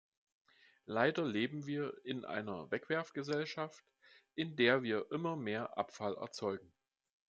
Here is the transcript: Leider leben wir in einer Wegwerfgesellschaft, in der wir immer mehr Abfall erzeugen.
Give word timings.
Leider 0.87 1.23
leben 1.23 1.67
wir 1.67 1.93
in 2.03 2.25
einer 2.25 2.71
Wegwerfgesellschaft, 2.71 3.85
in 4.33 4.55
der 4.55 4.81
wir 4.81 5.05
immer 5.11 5.35
mehr 5.35 5.77
Abfall 5.77 6.15
erzeugen. 6.17 6.73